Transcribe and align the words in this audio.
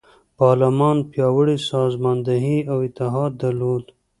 پارلمان 0.39 0.97
پیاوړې 1.11 1.57
سازماندهي 1.71 2.57
او 2.71 2.77
اتحاد 2.87 3.31
درلود. 3.43 3.83